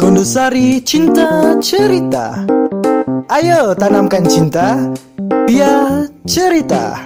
Kondusari 0.00 0.80
Cinta 0.80 1.56
Cerita. 1.60 2.44
Ayo 3.28 3.76
tanamkan 3.76 4.24
cinta 4.24 4.92
Via 5.44 6.08
cerita. 6.24 7.00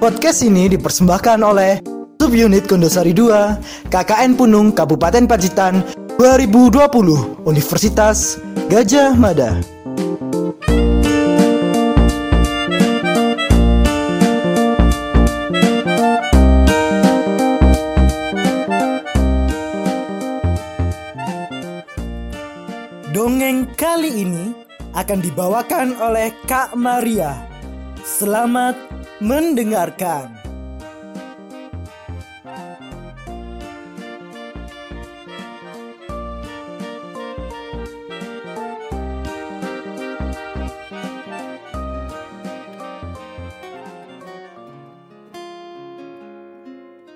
Podcast 0.00 0.44
ini 0.44 0.68
dipersembahkan 0.68 1.40
oleh 1.40 1.80
Subunit 2.20 2.68
Kondosari 2.68 3.16
2 3.16 3.88
KKN 3.88 4.36
Punung 4.36 4.76
Kabupaten 4.76 5.24
Pacitan 5.24 5.80
2020 6.20 7.48
Universitas 7.48 8.36
Gajah 8.68 9.16
Mada 9.16 9.79
Kali 24.10 24.26
ini 24.26 24.50
akan 24.90 25.22
dibawakan 25.22 25.94
oleh 26.02 26.34
Kak 26.42 26.74
Maria. 26.74 27.46
Selamat 28.02 28.74
mendengarkan. 29.22 30.34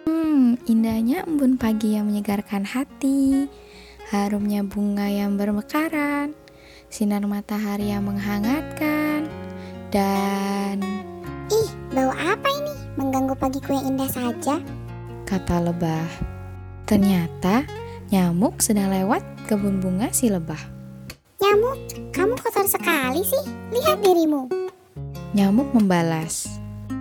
Hmm, 0.06 0.62
indahnya 0.70 1.26
embun 1.26 1.58
pagi 1.58 1.98
yang 1.98 2.06
menyegarkan 2.06 2.62
hati, 2.62 3.50
harumnya 4.14 4.62
bunga 4.62 5.10
yang 5.10 5.34
bermekaran, 5.34 6.44
sinar 6.95 7.27
matahari 7.27 7.91
yang 7.91 8.06
menghangatkan, 8.06 9.27
dan 9.91 10.78
Ih, 11.50 11.69
bau 11.91 12.14
apa 12.14 12.47
ini? 12.47 12.75
Mengganggu 12.95 13.34
pagiku 13.34 13.75
yang 13.75 13.98
indah 13.98 14.06
saja. 14.06 14.62
kata 15.27 15.59
lebah. 15.59 16.06
Ternyata 16.87 17.67
nyamuk 18.15 18.62
sedang 18.62 18.95
lewat 18.95 19.27
kebun 19.50 19.83
bunga 19.83 20.15
si 20.15 20.31
lebah. 20.31 20.61
Nyamuk, 21.42 22.15
kamu 22.15 22.39
kotor 22.39 22.70
sekali 22.70 23.27
sih. 23.27 23.42
Lihat 23.75 23.98
dirimu. 23.98 24.47
Nyamuk 25.34 25.75
membalas. 25.75 26.47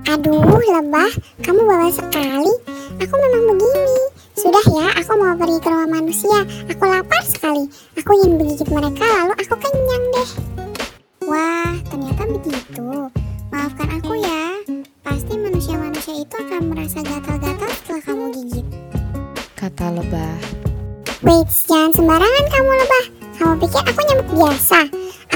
Aduh, 0.10 0.42
lebah, 0.74 1.14
kamu 1.46 1.70
bawel 1.70 1.94
sekali. 1.94 2.54
Aku 2.98 3.14
memang 3.14 3.54
begini. 3.54 4.13
Sudah 4.34 4.66
ya, 4.66 4.88
aku 4.98 5.14
mau 5.22 5.38
pergi 5.38 5.62
ke 5.62 5.70
rumah 5.70 5.90
manusia. 6.02 6.42
Aku 6.66 6.84
lapar 6.90 7.22
sekali. 7.22 7.70
Aku 8.02 8.18
ingin 8.18 8.42
menggigit 8.42 8.66
mereka, 8.66 9.06
lalu 9.06 9.34
aku 9.38 9.56
kenyang 9.62 10.06
deh. 10.10 10.30
Wah, 11.30 11.74
ternyata 11.86 12.24
begitu. 12.26 12.88
Maafkan 13.54 13.90
aku 14.02 14.18
ya. 14.18 14.58
Pasti 15.06 15.38
manusia-manusia 15.38 16.26
itu 16.26 16.34
akan 16.34 16.74
merasa 16.74 17.06
gatal-gatal 17.06 17.70
setelah 17.78 18.02
kamu 18.02 18.24
gigit. 18.34 18.66
Kata 19.54 19.94
lebah. 20.02 20.38
Wait, 21.22 21.48
jangan 21.70 21.94
sembarangan 21.94 22.46
kamu 22.50 22.72
lebah. 22.74 23.06
Kamu 23.38 23.54
pikir 23.62 23.82
aku 23.86 24.00
nyamuk 24.02 24.30
biasa? 24.34 24.80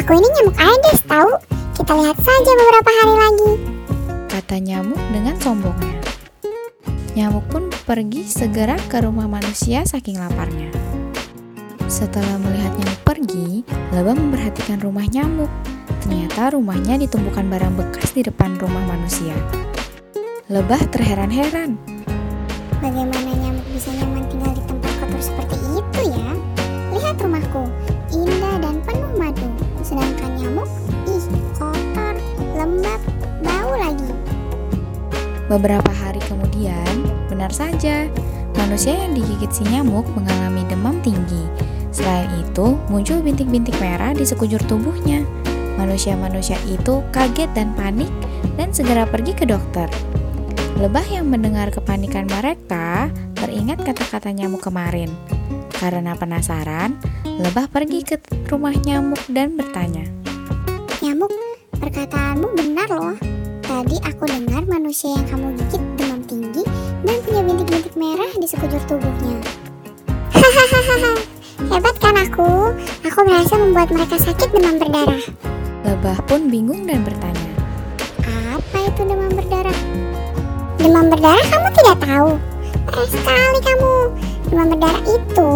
Aku 0.02 0.12
ini 0.18 0.28
nyamuk 0.42 0.58
Aedes 0.58 1.00
tahu. 1.06 1.32
Kita 1.78 1.94
lihat 1.94 2.18
saja 2.18 2.52
beberapa 2.58 2.92
hari 2.92 3.16
lagi. 3.16 3.52
Kata 4.26 4.56
nyamuk 4.58 5.02
dengan 5.14 5.38
sombongnya. 5.38 5.96
Nyamuk 7.14 7.46
pun 7.54 7.70
pergi 7.88 8.28
segera 8.28 8.76
ke 8.92 9.00
rumah 9.00 9.32
manusia 9.32 9.88
saking 9.88 10.20
laparnya. 10.20 10.68
Setelah 11.88 12.36
melihat 12.36 12.76
nyamuk 12.76 13.02
pergi, 13.08 13.64
lebah 13.96 14.12
memperhatikan 14.12 14.84
rumah 14.84 15.08
nyamuk. 15.08 15.48
Ternyata 16.04 16.52
rumahnya 16.52 17.00
ditumpukan 17.00 17.48
barang 17.48 17.80
bekas 17.80 18.12
di 18.12 18.28
depan 18.28 18.60
rumah 18.60 18.84
manusia. 18.92 19.32
Lebah 20.52 20.84
terheran-heran. 20.92 21.80
Bagaimana 22.84 23.32
nyamuk 23.40 23.64
bisa 23.72 23.96
nyaman 23.96 24.28
tinggal 24.28 24.52
di 24.52 24.64
tempat 24.68 24.92
kotor 25.00 25.22
seperti 25.24 25.56
itu 25.80 26.02
ya? 26.12 26.32
Lihat 26.92 27.16
rumahku, 27.24 27.72
indah 28.12 28.56
dan 28.68 28.84
penuh 28.84 29.16
madu. 29.16 29.48
Sedangkan 29.80 30.36
nyamuk, 30.36 30.68
ih 31.08 31.24
kotor, 31.56 32.20
lembab, 32.52 33.00
bau 33.48 33.72
lagi. 33.80 34.12
Beberapa 35.48 35.88
benar 37.48 37.72
saja, 37.72 38.12
manusia 38.60 38.92
yang 38.92 39.16
digigit 39.16 39.48
si 39.56 39.64
nyamuk 39.72 40.04
mengalami 40.12 40.68
demam 40.68 41.00
tinggi. 41.00 41.48
Selain 41.96 42.28
itu, 42.44 42.76
muncul 42.92 43.24
bintik-bintik 43.24 43.72
merah 43.80 44.12
di 44.12 44.28
sekujur 44.28 44.60
tubuhnya. 44.68 45.24
Manusia-manusia 45.80 46.60
itu 46.68 47.00
kaget 47.16 47.48
dan 47.56 47.72
panik 47.80 48.12
dan 48.60 48.76
segera 48.76 49.08
pergi 49.08 49.32
ke 49.32 49.48
dokter. 49.48 49.88
Lebah 50.76 51.08
yang 51.08 51.32
mendengar 51.32 51.72
kepanikan 51.72 52.28
mereka 52.28 53.08
teringat 53.40 53.80
kata-kata 53.80 54.28
nyamuk 54.36 54.68
kemarin. 54.68 55.08
Karena 55.72 56.20
penasaran, 56.20 57.00
lebah 57.24 57.72
pergi 57.72 58.04
ke 58.04 58.20
rumah 58.52 58.76
nyamuk 58.76 59.24
dan 59.32 59.56
bertanya. 59.56 60.04
Nyamuk, 61.00 61.32
perkataanmu 61.80 62.60
benar 62.60 62.92
loh. 62.92 63.16
Tadi 63.64 64.04
aku 64.04 64.28
dengar 64.28 64.68
manusia 64.68 65.16
yang 65.16 65.24
kamu 65.32 65.56
gigit 65.64 65.87
dan 67.08 67.24
punya 67.24 67.42
bintik-bintik 67.48 67.96
merah 67.96 68.28
di 68.36 68.44
sekujur 68.44 68.84
tubuhnya. 68.84 69.40
Hahaha, 70.36 71.16
hebat 71.72 71.96
kan 72.04 72.20
aku? 72.20 72.76
Aku 73.08 73.20
berhasil 73.24 73.56
membuat 73.56 73.88
mereka 73.96 74.20
sakit 74.20 74.52
demam 74.52 74.76
berdarah. 74.76 75.24
Lebah 75.88 76.20
pun 76.28 76.52
bingung 76.52 76.84
dan 76.84 77.08
bertanya. 77.08 77.48
Apa 78.28 78.92
itu 78.92 79.08
demam 79.08 79.32
berdarah? 79.32 79.80
Demam 80.84 81.08
berdarah 81.08 81.46
kamu 81.48 81.68
tidak 81.80 81.98
tahu? 82.04 82.30
Parah 82.92 83.08
sekali 83.08 83.60
kamu. 83.64 83.94
Demam 84.52 84.68
berdarah 84.76 85.04
itu 85.08 85.52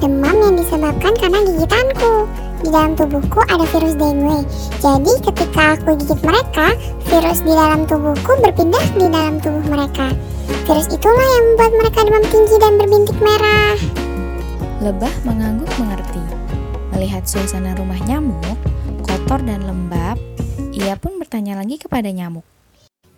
demam 0.00 0.36
yang 0.40 0.54
disebabkan 0.56 1.12
karena 1.20 1.38
gigitanku. 1.52 2.24
Di 2.62 2.70
dalam 2.70 2.94
tubuhku 2.94 3.42
ada 3.50 3.66
virus 3.68 3.98
dengue. 3.98 4.46
Jadi 4.80 5.12
ketika 5.20 5.76
aku 5.76 5.98
gigit 6.00 6.20
mereka, 6.22 6.72
virus 7.10 7.44
di 7.44 7.52
dalam 7.52 7.84
tubuhku 7.84 8.32
berpindah 8.40 8.86
di 8.96 9.06
dalam 9.10 9.36
tubuh 9.42 9.66
mereka. 9.68 10.31
Virus 10.48 10.88
itulah 10.90 11.26
yang 11.26 11.44
membuat 11.52 11.72
mereka 11.74 11.98
demam 12.06 12.24
tinggi 12.30 12.56
dan 12.58 12.72
berbintik 12.78 13.18
merah. 13.18 13.76
Lebah 14.82 15.14
mengangguk 15.26 15.70
mengerti. 15.78 16.22
Melihat 16.94 17.24
suasana 17.26 17.74
rumah 17.74 17.98
nyamuk, 18.06 18.58
kotor 19.02 19.42
dan 19.42 19.64
lembab, 19.66 20.18
ia 20.74 20.94
pun 20.98 21.18
bertanya 21.18 21.58
lagi 21.58 21.78
kepada 21.78 22.10
nyamuk. 22.10 22.44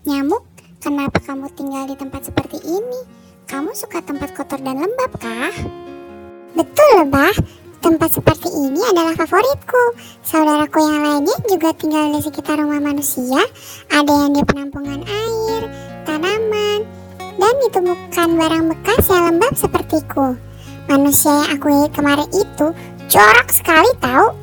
Nyamuk, 0.04 0.44
kenapa 0.80 1.20
kamu 1.20 1.48
tinggal 1.56 1.88
di 1.88 1.96
tempat 1.96 2.28
seperti 2.28 2.60
ini? 2.64 3.00
Kamu 3.44 3.76
suka 3.76 4.00
tempat 4.00 4.32
kotor 4.32 4.60
dan 4.60 4.80
lembab 4.80 5.12
kah? 5.20 5.54
Betul 6.54 6.90
lebah, 7.02 7.34
tempat 7.84 8.16
seperti 8.16 8.48
ini 8.48 8.80
adalah 8.94 9.12
favoritku. 9.18 9.84
Saudaraku 10.24 10.80
yang 10.80 11.02
lainnya 11.04 11.36
juga 11.44 11.76
tinggal 11.76 12.14
di 12.16 12.20
sekitar 12.24 12.56
rumah 12.56 12.80
manusia. 12.80 13.42
Ada 13.92 14.12
yang 14.12 14.32
di 14.32 14.42
penampungan 14.46 15.04
air, 15.04 15.62
tanaman, 16.08 16.86
dan 17.38 17.54
ditemukan 17.64 18.28
barang 18.38 18.64
bekas 18.70 19.02
yang 19.10 19.22
lembab 19.32 19.52
sepertiku. 19.56 20.38
Manusia 20.84 21.32
yang 21.32 21.48
aku 21.56 21.66
lihat 21.72 21.90
kemarin 21.96 22.28
itu 22.30 22.66
jorok 23.08 23.48
sekali 23.48 23.90
tahu. 23.98 24.36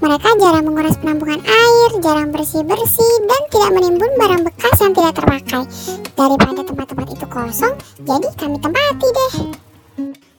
Mereka 0.00 0.28
jarang 0.40 0.64
menguras 0.64 0.96
penampungan 0.96 1.44
air, 1.44 1.90
jarang 2.00 2.32
bersih-bersih, 2.32 3.14
dan 3.28 3.42
tidak 3.52 3.70
menimbun 3.76 4.12
barang 4.16 4.42
bekas 4.48 4.76
yang 4.80 4.92
tidak 4.96 5.12
terpakai. 5.20 5.62
Daripada 6.16 6.60
tempat-tempat 6.64 7.06
itu 7.12 7.26
kosong, 7.28 7.74
jadi 8.08 8.28
kami 8.40 8.56
tempati 8.64 9.08
deh. 9.12 9.34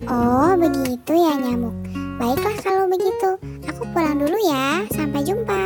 Oh, 0.09 0.57
begitu 0.57 1.13
ya 1.13 1.37
nyamuk. 1.37 1.77
Baiklah 2.17 2.57
kalau 2.65 2.85
begitu. 2.89 3.29
Aku 3.69 3.85
pulang 3.93 4.17
dulu 4.17 4.37
ya. 4.41 4.81
Sampai 4.89 5.21
jumpa. 5.21 5.61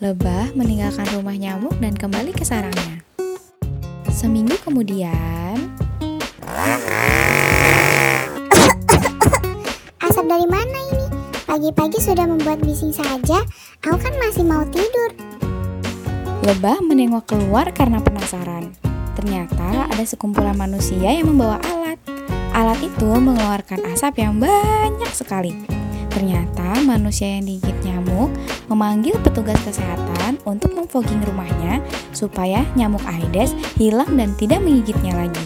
Lebah 0.00 0.56
meninggalkan 0.56 1.04
rumah 1.12 1.36
nyamuk 1.36 1.76
dan 1.80 1.92
kembali 1.96 2.32
ke 2.32 2.44
sarangnya. 2.44 3.04
Seminggu 4.16 4.56
kemudian, 4.64 5.76
Asap 10.00 10.24
dari 10.24 10.48
mana 10.48 10.78
ini? 10.88 11.06
Pagi-pagi 11.44 12.00
sudah 12.00 12.24
membuat 12.24 12.64
bising 12.64 12.96
saja. 12.96 13.44
Aku 13.84 14.00
kan 14.00 14.16
masih 14.16 14.48
mau 14.48 14.64
tidur. 14.72 15.12
lebah 16.48 16.80
menengok 16.80 17.28
keluar 17.28 17.68
karena 17.76 18.00
penasaran. 18.00 18.72
Ternyata 19.20 19.84
ada 19.92 20.04
sekumpulan 20.08 20.56
manusia 20.56 21.12
yang 21.12 21.28
membawa 21.36 21.60
alat. 21.68 22.00
Alat 22.56 22.80
itu 22.80 23.08
mengeluarkan 23.12 23.84
asap 23.92 24.24
yang 24.24 24.40
banyak 24.40 25.12
sekali. 25.12 25.75
Ternyata 26.16 26.80
manusia 26.80 27.28
yang 27.28 27.44
digigit 27.44 27.76
nyamuk 27.84 28.32
memanggil 28.72 29.20
petugas 29.20 29.60
kesehatan 29.68 30.40
untuk 30.48 30.72
memfogging 30.72 31.20
rumahnya 31.28 31.84
supaya 32.16 32.64
nyamuk 32.72 33.04
Aedes 33.04 33.52
hilang 33.76 34.16
dan 34.16 34.32
tidak 34.40 34.64
menggigitnya 34.64 35.12
lagi. 35.12 35.44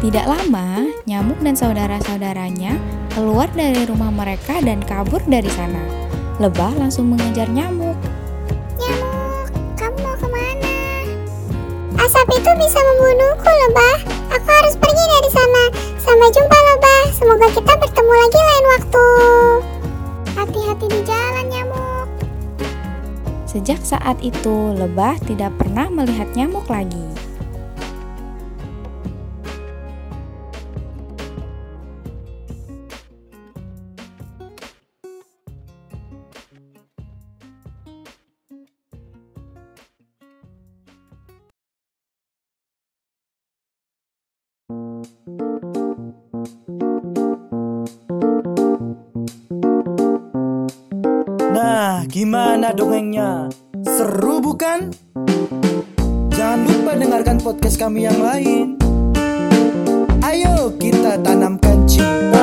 Tidak 0.00 0.24
lama, 0.24 0.88
nyamuk 1.04 1.36
dan 1.44 1.52
saudara-saudaranya 1.52 2.80
keluar 3.12 3.52
dari 3.52 3.84
rumah 3.84 4.08
mereka 4.08 4.64
dan 4.64 4.80
kabur 4.80 5.20
dari 5.28 5.52
sana. 5.52 5.80
Lebah 6.40 6.80
langsung 6.80 7.12
mengejar 7.12 7.44
nyamuk. 7.52 8.00
Nyamuk, 8.80 9.48
kamu 9.76 9.96
mau 10.00 10.16
ke 10.16 10.28
mana? 10.32 10.76
Asap 12.00 12.32
itu 12.32 12.50
bisa 12.64 12.80
membunuhku, 12.80 13.48
Lebah. 13.48 13.96
Aku 14.40 14.48
harus 14.48 14.74
pergi 14.80 15.04
dari 15.04 15.30
sana. 15.36 15.64
Sampai 16.00 16.32
jumpa, 16.32 16.58
Lebah. 16.58 17.02
Semoga 17.12 17.46
kita 17.52 17.72
bertemu 17.76 18.12
lagi 18.24 18.40
Sejak 23.64 23.96
saat 23.96 24.20
itu, 24.20 24.76
lebah 24.76 25.16
tidak 25.24 25.56
pernah 25.56 25.88
melihat 25.88 26.28
nyamuk 26.36 26.68
lagi. 26.68 27.00
Nah, 51.54 52.02
gimana 52.10 52.74
dongengnya? 52.74 53.46
Seru 53.86 54.42
bukan? 54.42 54.90
Jangan 56.34 56.66
lupa 56.66 56.98
dengarkan 56.98 57.38
podcast 57.38 57.78
kami 57.78 58.10
yang 58.10 58.18
lain. 58.18 58.74
Ayo 60.18 60.74
kita 60.82 61.14
tanamkan 61.22 61.86
cinta. 61.86 62.33